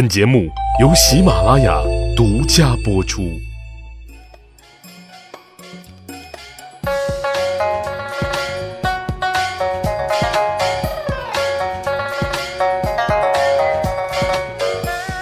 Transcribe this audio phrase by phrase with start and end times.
[0.00, 0.48] 本节目
[0.80, 1.78] 由喜马拉雅
[2.16, 3.38] 独家播出。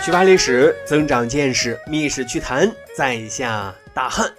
[0.01, 4.33] 趣扒历史，增长见识，密室趣谈，在下大汉。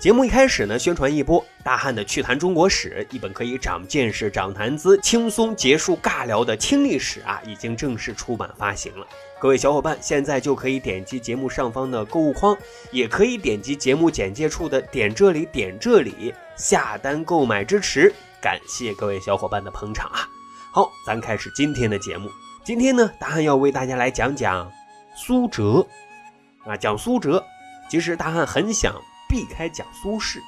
[0.00, 9.06] 节目一开始呢，宣传一波大汉的趣谈中国史，一本可以长见识、长谈资、轻松结束尬聊的轻历史啊，已经正式出版发行了。
[9.38, 12.56] 各位小伙伴，现在就可以点击节目上方的购物框，
[12.90, 18.10] 也可以点击节目简介处的点这里点这里下单购买支持，
[18.40, 20.26] 感谢各位小伙伴的捧场啊！
[20.72, 22.30] 好，咱开始今天的节目。
[22.64, 24.72] 今天呢，大汉要为大家来讲讲
[25.14, 25.86] 苏辙
[26.64, 27.44] 啊，讲苏辙。
[27.90, 28.94] 其实大汉很想
[29.28, 30.40] 避开讲苏轼，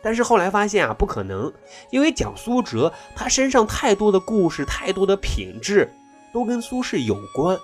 [0.00, 1.52] 但是后来发现啊，不可能，
[1.90, 5.92] 因为讲苏辙，他身上太多的故事，太多的品质
[6.32, 7.58] 都跟苏轼有关。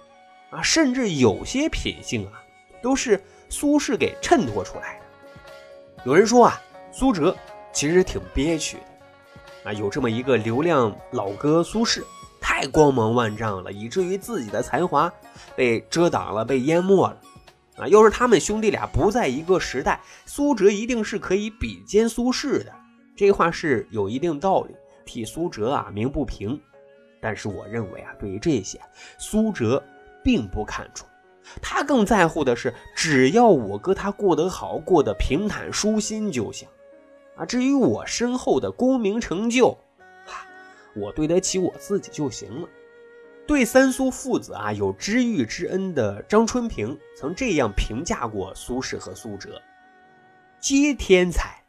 [0.55, 2.41] 啊，甚至有些品性啊，
[2.81, 6.05] 都是苏轼给衬托出来的。
[6.05, 6.61] 有人说啊，
[6.93, 7.37] 苏辙
[7.73, 12.05] 其实挺憋屈的，啊，有这么一个流量老哥苏轼，
[12.41, 15.13] 太光芒万丈了，以至于自己的才华
[15.57, 17.21] 被遮挡了，被淹没了。
[17.77, 22.73] 啊，要是他们兄弟俩不在一个时代，苏辙一定是可以比肩苏轼的。
[23.17, 26.61] 这话是有一定道理，替苏辙啊鸣不平。
[27.21, 28.81] 但是我认为啊，对于这些，
[29.19, 29.83] 苏辙。
[30.25, 31.07] 并不看重，
[31.61, 36.67] 他更在乎的是，只要我哥他过得好，过得平坦舒心就行。
[37.37, 39.77] 啊，至于我身后的功名成就，
[40.27, 40.47] 啊，
[40.97, 42.69] 我对得起我自己就行了。
[43.47, 49.61] 对三苏父子啊有知遇之恩的张春平曾这样评价过苏轼和苏辙：
[50.61, 51.63] 皆天才，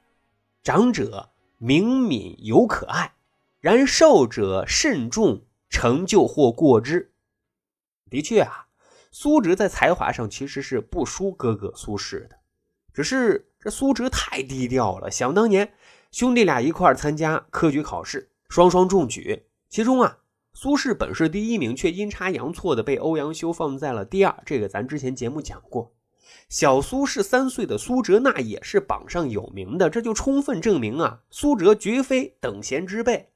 [0.64, 3.12] 长者明敏犹可爱，
[3.60, 7.12] 然寿者慎重，成就或过之。
[8.10, 8.68] 的确啊，
[9.12, 12.38] 苏辙在才华上其实是不输哥哥苏轼的，
[12.94, 15.10] 只是这苏辙太低调了。
[15.10, 15.74] 想当年，
[16.12, 19.48] 兄弟俩一块参加科举考试，双双中举。
[19.70, 20.20] 其中啊，
[20.54, 24.44] 苏轼本是第一名，却阴差阳错的被欧阳修放在了第二。
[24.46, 25.94] 这个咱之前节目讲过。
[26.48, 33.32] 小苏轼三岁的苏辙，那也是榜上有名的，这就充分证明啊，苏辙绝非等闲之辈。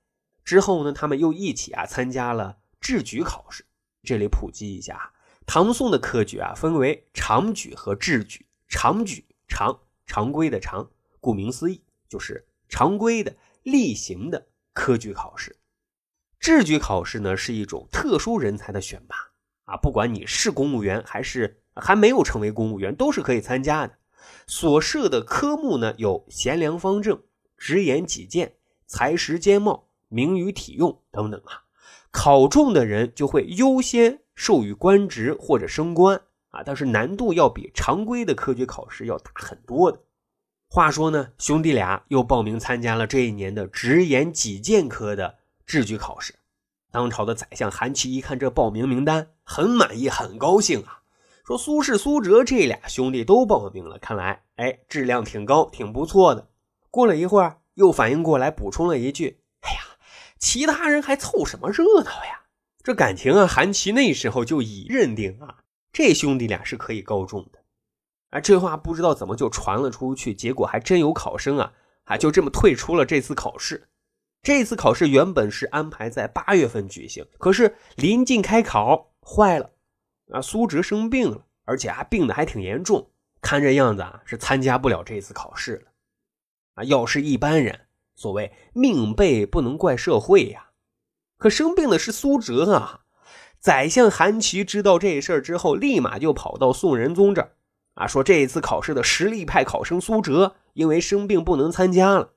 [0.45, 3.65] 之后呢，他们又一起啊参加了制举考试。
[4.03, 5.11] 这里普及一下，
[5.45, 8.45] 唐宋的科举啊，分为常举和制举。
[8.71, 10.87] 常举常常规的常，
[11.19, 15.57] 顾名思义就是常规的例行的科举考试。
[16.39, 19.15] 制举考试呢，是一种特殊人才的选拔
[19.65, 23.97] 啊，不管你是公务员还是还没有成为公务员，都是可以参加的。
[24.45, 27.23] 所设的科目呢，有贤良方正、
[27.57, 28.55] 直言己见、
[28.85, 31.65] 才识兼茂、明于体用等等啊。
[32.11, 39.99] 考中的人就会优先授予官职或者升官啊，但是难度要比常规的科举考试要大很多的。
[40.71, 46.35] 话说呢，兄弟俩又报名参加了这一年的直言己见科的制举考试。
[46.91, 51.01] 当朝的宰相韩琦一看这报名名单，很满意，很高兴啊，
[51.45, 56.47] 说苏轼、苏辙这俩兄弟都报名了，看来哎质量挺高，挺不错的。
[56.89, 59.41] 过了一会儿，又反应过来，补充了一句。
[60.39, 62.45] 其他人还凑什么热闹呀？
[62.81, 65.57] 这感情啊，韩琦那时候就已认定啊，
[65.91, 67.59] 这兄弟俩是可以高中的。
[68.31, 71.73] 啊，这话不知道怎么就传了出去，结果还真有考生啊，
[72.05, 73.89] 啊，就这么退出了这次考试。
[74.41, 79.71] 这次考试原本是安排在八月份举行，可是临近开考，坏了，
[80.31, 83.11] 啊，苏辙生病了，而且还病得还挺严重，
[83.41, 85.91] 看这样子啊，是参加不了这次考试了。
[86.75, 87.87] 啊，要是一般人。
[88.19, 90.71] 所谓命背不能怪社会呀，
[91.37, 92.99] 可生病的是苏辙啊！
[93.61, 97.53] 宰相韩琦知道这事儿之后，立马就跑到宋仁宗这
[97.93, 102.31] 啊，说这一次考试的实力派考生苏辙因为生病不能参加了。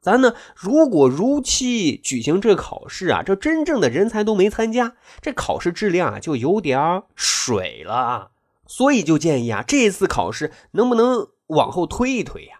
[0.00, 8.30] 咱呢，如果如期举行这考试啊，这真正的人才都没参加，这考试质量啊就有点水了啊。
[8.66, 12.57] 所以就建议啊，这次考试能不能往后推一推呀？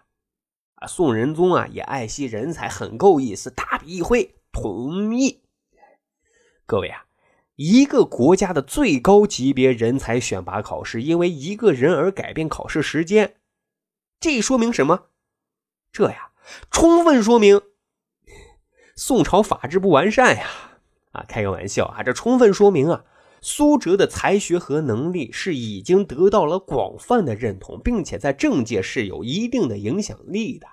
[0.79, 5.43] 啊，宋仁宗啊也爱惜人才，很够意思，大笔一挥，同意。
[6.65, 7.05] 各位啊，
[7.55, 13.35] 一个国家的最高级别人才选拔考试，因为一个人而改变考试时间，
[14.19, 15.07] 这说明什么？
[15.91, 16.31] 这呀，
[16.71, 17.61] 充分说明
[18.95, 20.47] 宋朝法制不完善呀！
[21.11, 23.03] 啊，开个玩笑啊，这充分说明啊，
[23.41, 30.67] 苏辙的才学和能力是已经得到了广泛的认同，并且在政界是有一定的影响力的。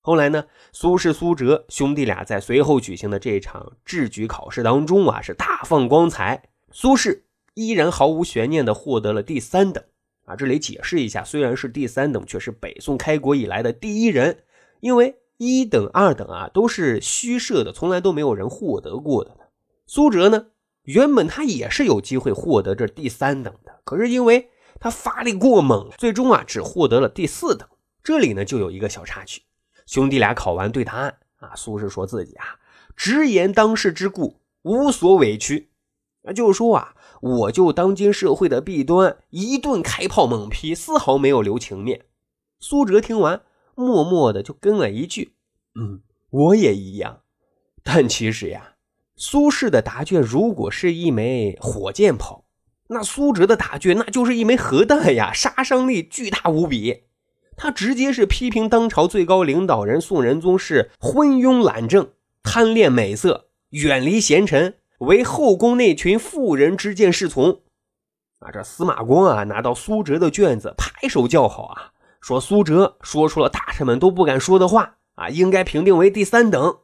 [0.00, 6.44] 后来呢，苏轼、苏辙兄弟俩在随后举行的这场制举考试当中啊，是大放光彩。
[6.70, 7.22] 苏轼
[7.54, 9.84] 依然毫无悬念地获得了第三等。
[10.24, 14.44] 啊，这里解释一下，虽然是第三等，却是北宋开国以来的第一人，
[14.80, 19.50] 因为一等、二等啊都是虚设的，从来都没有人获得过的。
[19.86, 20.46] 苏辙呢，
[20.88, 24.48] 原本他也是有机会获得这第三等的，可是因为
[24.80, 27.68] 他发力过猛，最终啊只获得了第四等。
[28.02, 29.42] 这里呢就有一个小插曲，
[29.86, 32.58] 兄弟俩考完对答案啊，苏轼说自己啊
[32.96, 35.68] 直言当世之故，无所委屈，
[36.22, 36.94] 那就是说啊。
[37.20, 42.06] 我就当今社会的弊端，一顿开炮猛批，丝毫没有留情面。
[42.60, 43.42] 苏辙听完，
[43.74, 45.34] 默默的就跟了一句
[45.74, 46.00] ：“嗯，
[46.30, 47.22] 我也一样。”
[47.82, 48.74] 但其实呀，
[49.20, 52.44] 苏轼的答卷如果是一枚火箭炮，
[52.86, 57.02] 那苏辙的答卷那就是一枚核弹呀，杀伤力巨大无比。
[57.56, 62.10] 他直接是批评当朝最高领导人宋仁宗是昏庸懒政、
[62.44, 64.76] 贪恋美色、远离贤臣。
[64.98, 67.60] 为后宫那群妇人之见侍从，
[68.38, 71.90] 啊，这司马光啊拿到苏辙的卷子，拍手叫好啊，
[72.20, 76.78] 说苏辙说出了大臣们都不敢说的话啊，应该评定为第三等。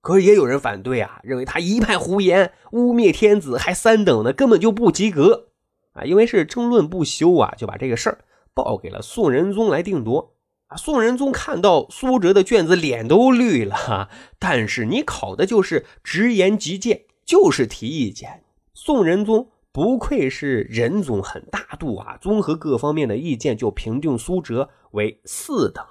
[0.00, 5.48] 可是也有人反对啊，认为他一派胡言，污蔑天子，还三等呢，根本就不及格
[5.92, 6.04] 啊。
[6.04, 8.24] 因为是争论不休啊，就把这个事儿
[8.54, 10.34] 报给了宋仁宗来定夺
[10.68, 10.76] 啊。
[10.76, 14.08] 宋仁宗看到苏辙的卷子，脸都绿了。
[14.38, 17.02] 但是你考的就是直言极谏。
[17.28, 18.42] 就是提意见，
[18.72, 22.16] 宋仁宗不愧是仁宗，很大度啊！
[22.22, 25.84] 综合各方面的意见，就评定苏辙为四等。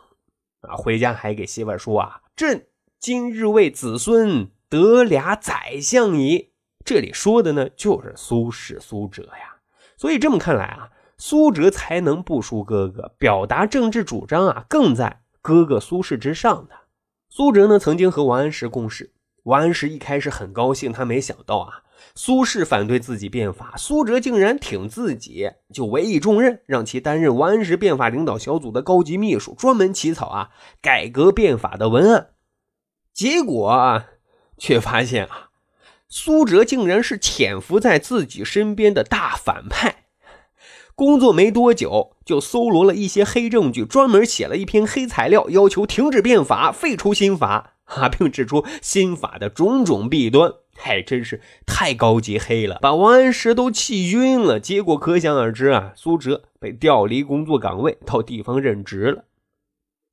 [0.62, 2.66] 啊，回家还给媳妇儿说啊：“朕
[3.00, 6.52] 今日为子孙得俩宰相矣。”
[6.84, 9.58] 这里说的呢，就是苏轼、苏辙呀。
[9.98, 16.76] 所以这么看来啊，苏辙才能不输哥哥，表达政治主张啊，更在哥哥苏轼之上的。
[17.30, 19.14] 苏辙呢，曾经和王安石共事。
[19.44, 21.84] 王安石一开始很高兴，他没想到啊，
[22.16, 30.50] 苏轼反对自己变法，苏辙竟然挺自己，就委以重任，让其担任王安石变法领导小组的高级秘书，专门起草啊
[30.82, 32.30] 改革变法的文案。
[33.18, 34.04] 结果，
[34.60, 35.50] 却发现啊，
[36.08, 40.04] 苏辙竟然是潜伏在自己身边的大反派。
[40.94, 47.74] 工作没多久，就搜罗了一些黑证据，专门写了一篇黑材料，要求停止变法，废除新法。
[47.86, 54.60] 啊，并指出新法的种种弊端，还真是太高级黑了，把王安石都气晕了。
[54.60, 59.24] 结果可想而知啊，苏辙被调离工作岗位，到地方任职了。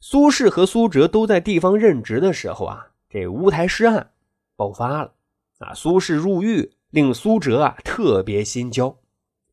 [0.00, 4.10] 苏轼和苏辙都在地方任职的时候啊，这乌台诗案
[4.56, 5.12] 爆发了。
[5.58, 8.98] 啊，苏轼入狱，令苏辙啊特别心焦。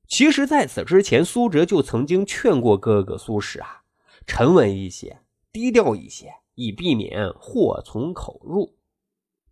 [0.07, 3.83] 其实，在此之前，苏辙就曾经劝过哥哥苏轼啊，
[4.25, 5.19] 沉稳一些，
[5.53, 6.33] 低调一些。
[6.55, 8.75] 以避免祸从口入。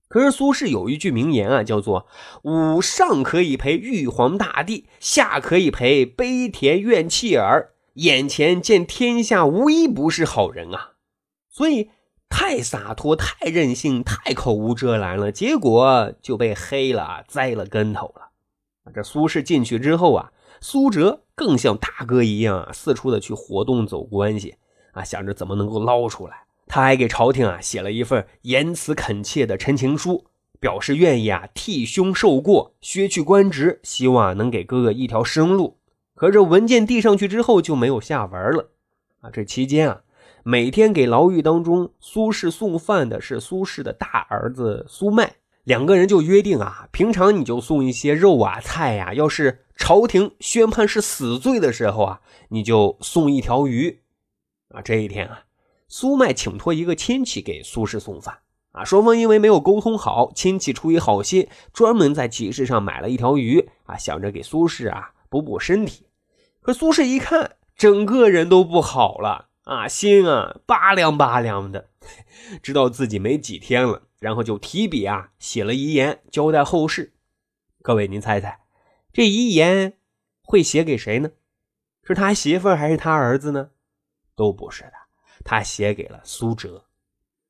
[0.07, 2.07] 可是苏轼有一句名言啊，叫做
[2.43, 10.93] “吾上可以陪玉皇大帝，下可以陪悲田院弃儿，眼前见天下无一不是好人啊！”
[11.47, 11.91] 所以
[12.29, 18.29] 太洒脱、太任性、太口无遮拦了，结果就被黑了，栽了跟头了。
[18.93, 20.31] 这苏轼进去之后啊，
[20.61, 24.55] 苏辙更像大哥一样，啊四处的去活动走关系
[24.93, 26.43] 啊，想着怎么能够捞出来。
[26.67, 30.25] 他还给朝廷啊写了一份言辞恳切的陈情书，
[30.59, 35.77] 表示愿意啊替兄受过，削去官职，希望能给哥哥一条生路。
[36.15, 38.69] 可这文件递上去之后就没有下文了
[39.21, 39.29] 啊！
[39.31, 40.01] 这期间啊，
[40.49, 54.01] 每天给牢狱当中苏轼送饭的是苏轼的大儿子苏迈，两个人就约定啊，平常你就送一些肉啊菜呀，要是朝廷宣判是死罪的时候啊，你就送一条鱼
[54.69, 54.81] 啊。
[54.81, 55.41] 这一天啊。
[55.87, 58.39] 苏迈请托一个亲戚给苏轼送饭
[58.71, 66.07] 啊，双方因为没有沟通好，亲戚出于好心，专门在集市上买了一条鱼啊，想着给苏轼啊补补身体。
[66.59, 71.89] 可苏轼一看，整个人都不好了啊，心啊拔凉拔凉的，
[72.63, 77.13] 知道自己没几天了，然后就提笔啊写了遗言，交代后事。
[77.83, 78.61] 各位，您猜猜，
[79.13, 79.93] 这遗言
[80.41, 81.29] 会写给谁呢？
[82.03, 83.69] 是他媳妇还是他儿子呢？
[84.35, 84.93] 都不是的。
[85.45, 86.85] 他写给了苏辙，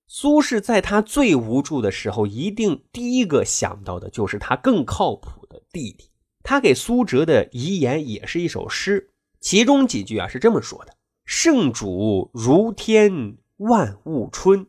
[0.06, 6.12] 苏轼在他最无助的时候，一定第一个想到的就是他更靠谱的弟弟。
[6.44, 10.98] 他给苏辙的遗言也是一首诗，其中几句啊是这么说的
[11.32, 14.66] ：“圣主如天万物春，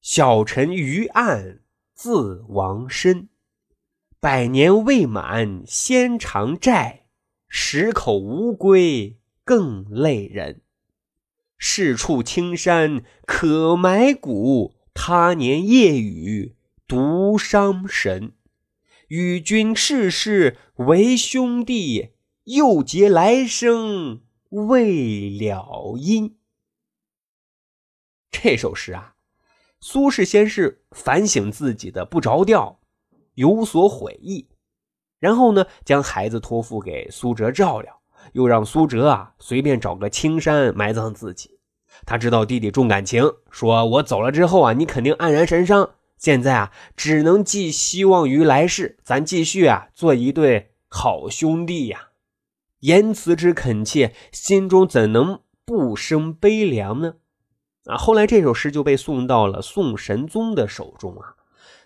[0.00, 1.62] 小臣于暗
[1.92, 3.28] 自亡身。
[4.20, 7.06] 百年未满先偿债，
[7.48, 10.62] 十口无归更累人。”
[11.58, 16.54] 是处青山可埋骨，他年夜雨
[16.86, 18.32] 独伤神。
[19.08, 22.10] 与君世世为兄弟，
[22.44, 24.22] 又结来生
[24.54, 26.36] 未了因。
[28.30, 29.14] 这首诗啊，
[29.80, 32.78] 苏轼先是反省自己的不着调，
[33.34, 34.46] 有所悔意，
[35.18, 38.00] 然后呢，将孩子托付给苏辙照料，
[38.32, 41.58] 又让苏辙啊随便找个青山埋葬自己。
[42.06, 45.96] 他知道弟弟重感情，说我走了之后啊，你肯定黯然神伤。
[46.16, 52.10] 现在啊，只能寄希望于来世，咱继续啊，做一对好兄弟呀。
[52.84, 57.14] 言辞之恳切，心中怎能不生悲凉呢？
[57.86, 61.34] 啊，后来这首诗就被送到了宋神宗的手中啊。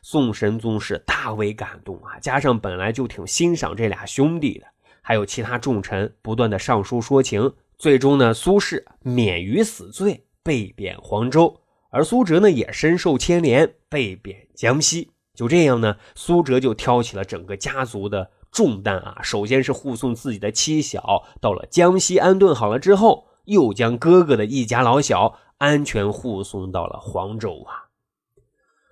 [0.02, 4.66] 宋神宗是大为感动啊，加上本来就挺欣赏这俩兄弟的，
[5.00, 7.52] 还有其他重臣不断的上书说情。
[7.76, 15.12] 最终呢，苏轼免于死罪，被贬黄州，而苏辙呢也深受牵连，被贬江西。
[15.32, 19.20] 就这样呢，苏辙就挑起了整个家族的重担啊。
[19.22, 27.88] 首先是护送自己的妻小到了江西安顿好了之后，又将哥哥的一家老小安全护送到了黄州啊。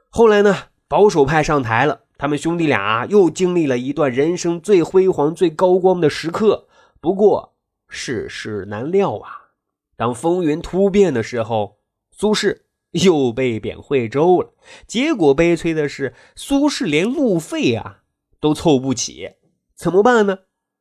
[0.08, 0.56] 后来呢，
[0.88, 6.66] 保守派上台了，他们兄弟俩又经历了一段人生最辉煌、最高光的时刻。
[7.00, 7.54] 不过，
[7.88, 9.52] 世事难料啊！
[9.96, 11.78] 当风云突变的时候，
[12.10, 12.60] 苏轼
[12.92, 14.54] 又被贬惠州了。
[14.86, 17.98] 结果悲催的是，苏轼连路费啊
[18.40, 19.32] 都凑不起，
[19.76, 20.38] 怎么办呢？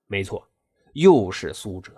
[0.08, 0.50] 没错，
[0.94, 1.92] 又是苏辙，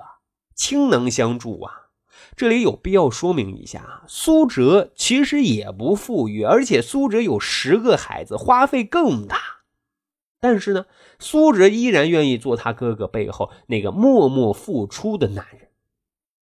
[0.56, 1.90] 倾囊相助啊！
[2.36, 9.38] 这里有必要说明一下啊，苏辙其实也不富裕，而且苏辙有十个孩子，花费更大。
[10.40, 10.86] 但是呢，
[11.20, 15.70] 苏辙依然愿意做他哥哥背后那个默默付出的男人，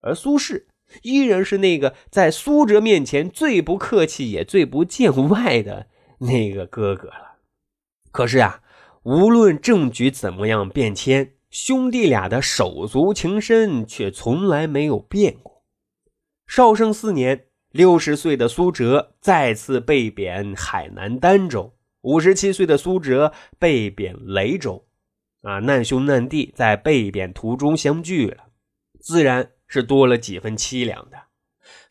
[0.02, 0.66] 而苏轼
[1.02, 5.88] 依然是那个在苏辙面前最不客气也最不见外的
[6.20, 7.38] 那个哥哥了。
[8.12, 8.62] 可是啊，
[9.06, 15.64] 无论政局怎么样变迁，兄弟俩的手足情深却从来没有变过。
[16.48, 21.76] 绍圣四年，六十岁的苏辙再次被贬海南儋州。
[22.02, 24.88] 五十七岁的苏辙被贬雷州，
[25.44, 28.46] 啊，难兄难弟在被贬途中相聚了，
[29.00, 31.18] 自然是多了几分凄凉的。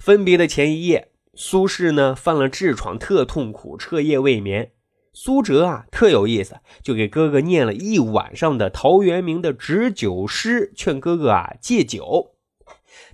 [0.01, 4.73] 分别的前一夜，苏轼呢犯了痔疮，特痛苦，彻夜未眠。
[5.17, 12.35] 苏辙啊特有意思，就给哥哥念了一晚上的陶渊明的止酒诗，劝哥哥啊戒酒。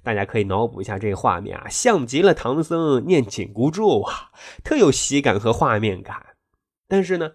[0.02, 4.30] 大家可以脑补一下这画面啊，像极了唐僧念紧箍咒啊，
[4.64, 6.24] 特有喜感和画面感。
[6.88, 7.32] 但是呢，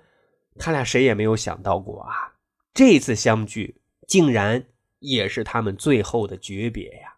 [0.57, 2.34] 他俩谁也没有想到过啊，
[2.74, 4.65] 这次相聚竟然
[4.98, 7.17] 也是他们最后的诀别呀。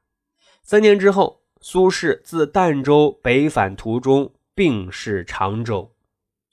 [0.64, 5.94] 三年之后，苏轼自儋州北返途中病逝常州。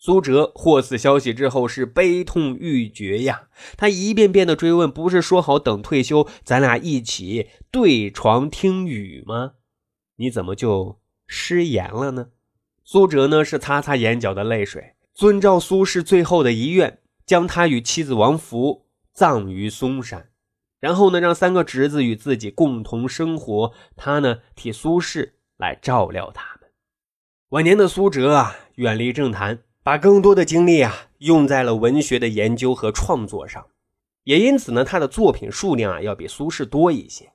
[0.04, 9.52] 苏辙获此消息之后是悲痛欲绝呀，他一遍遍的追问：“不是说好等退休咱俩一起对床听雨吗？
[10.16, 12.26] 你怎么就失言了呢？”
[12.84, 14.94] 苏辙呢是擦擦眼角的泪水。
[15.14, 18.84] 遵照苏轼最后的遗愿，将他与妻子王弗
[19.14, 20.28] 葬于嵩山，
[20.80, 23.72] 然后呢，让三个侄子与自己共同生活。
[23.96, 26.68] 他呢，替苏轼来照料他们。
[27.48, 33.66] 晚年的苏辙啊，远离政坛，把更多的精力啊用在了文学的研究和创作上，
[34.22, 37.30] 也因此呢，他的作品数量啊要比苏轼多一些。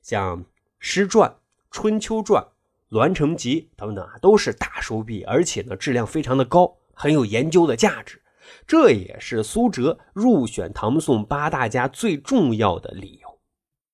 [0.00, 0.44] 像
[0.78, 1.28] 《诗传》
[1.72, 2.40] 《春秋传》
[2.90, 6.76] 《栾城集》等等啊，都是大手笔，而且呢，质量非常的高。
[6.94, 8.22] 很有研究的价值，
[8.64, 13.38] 这也是苏辙入选唐宋八大家最重要的理由。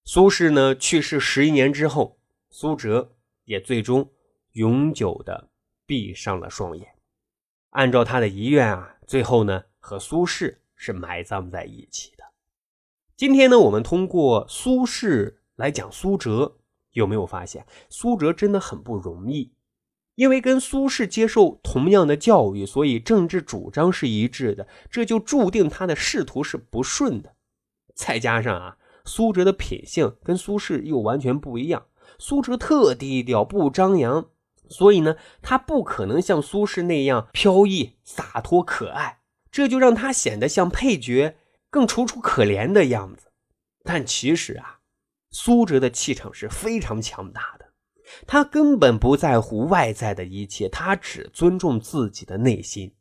[0.04, 2.18] 苏轼呢去世十一年之后，
[2.50, 3.12] 苏辙
[3.46, 4.10] 也最终
[4.52, 5.48] 永久的
[5.86, 6.86] 闭上了双眼。
[7.74, 12.24] 按照他的遗愿啊，最后呢和苏轼是埋葬在一起的。
[13.16, 16.56] 今天呢，我们通过苏轼来讲苏辙，
[16.92, 19.52] 有没有发现苏辙真的很不容易？
[20.14, 27.34] 因为跟苏轼接受同样的教育，所以政治主张是一致的，这就注定他的仕途是不顺的。
[27.92, 31.86] 再加上啊，苏辙的品性跟苏轼又完全不一样，
[32.20, 34.28] 苏辙特低调不张扬，
[34.68, 41.36] 所以呢，他不可能像苏轼那样飘逸洒脱可爱，这就让他显得像配角，
[41.70, 43.26] 更楚楚可怜的样子。
[43.82, 44.80] 但其实啊，
[45.30, 47.64] 苏辙的气场是非常强大的。
[48.26, 52.94] 他根本不在乎外在的一切，他只尊重自己的内心。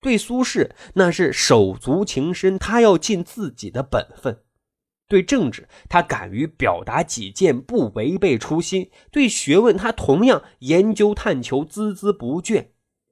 [0.00, 4.42] 对苏轼，那是手足情深，他要尽自己的本分。
[5.10, 12.68] 对政治，他敢于表达己见，不违背初心；对学问，他同样研究探求，孜孜不倦。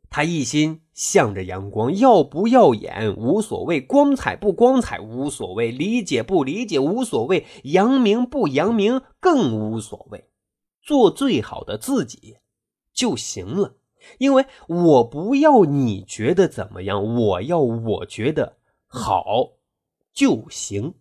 [0.08, 10.30] 他一心向着阳光，耀不耀眼无所谓，光彩不光彩无所谓，理解不理解无所谓，扬名不扬名更无所谓，
[10.80, 12.36] 做最好的自己
[12.94, 13.74] 就行了。
[14.18, 19.24] 因为我不要你觉得怎么样，我要我觉得好
[20.14, 20.94] 就行。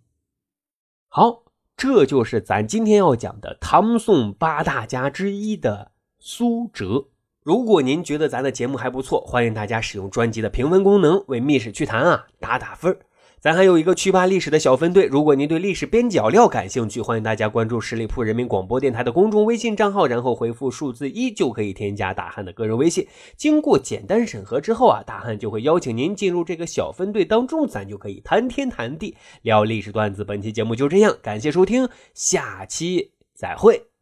[1.10, 1.44] 好，
[1.76, 7.08] 这就是咱今天要讲的唐宋八大家之一的苏辙。
[7.44, 13.00] 如果您觉得咱的节目还不错，欢迎大家使用专辑的评分功能为《密室趣谈》啊打打分
[13.39, 23.08] 咱还有一个趣吧历史的小分队，如果您对历史边角料感兴趣，欢迎大家关注十里铺人民广播电台的公众微信账号，然后回复数字一就可以添加大汉的个人微信。
[23.36, 30.24] 经过简单审核之后啊，大汉就会邀请您进入这个小分队当中，咱就可以谈天谈地聊历史段子。
[30.24, 33.97] 本期节目就这样，感谢收听，下期再会。